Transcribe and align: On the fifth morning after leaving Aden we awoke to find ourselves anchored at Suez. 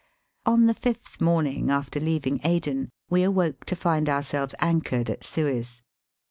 On 0.47 0.65
the 0.65 0.73
fifth 0.73 1.21
morning 1.21 1.69
after 1.69 1.99
leaving 1.99 2.39
Aden 2.43 2.89
we 3.11 3.21
awoke 3.21 3.65
to 3.65 3.75
find 3.75 4.09
ourselves 4.09 4.55
anchored 4.57 5.11
at 5.11 5.23
Suez. 5.23 5.83